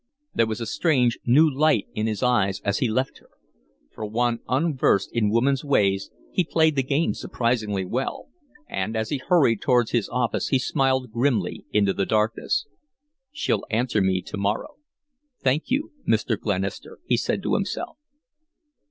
There 0.33 0.47
was 0.47 0.59
a 0.59 0.65
strange, 0.65 1.19
new 1.27 1.47
light 1.47 1.85
in 1.93 2.07
his 2.07 2.23
eyes 2.23 2.59
as 2.61 2.79
he 2.79 2.87
left 2.89 3.19
her. 3.19 3.29
For 3.93 4.03
one 4.03 4.39
unversed 4.49 5.11
in 5.13 5.29
woman's 5.29 5.63
ways 5.63 6.09
he 6.31 6.43
played 6.43 6.75
the 6.75 6.81
game 6.81 7.13
surprisingly 7.13 7.85
well, 7.85 8.29
and 8.67 8.97
as 8.97 9.09
he 9.09 9.17
hurried 9.19 9.61
towards 9.61 9.91
his 9.91 10.09
office 10.09 10.47
he 10.47 10.57
smiled 10.57 11.11
grimly 11.11 11.65
into 11.71 11.93
the 11.93 12.07
darkness. 12.07 12.65
"She'll 13.31 13.67
answer 13.69 14.01
me 14.01 14.23
to 14.23 14.37
morrow. 14.37 14.77
Thank 15.43 15.69
you, 15.69 15.91
Mr. 16.07 16.35
Glenister," 16.35 16.97
he 17.05 17.15
said 17.15 17.43
to 17.43 17.53
himself. 17.53 17.99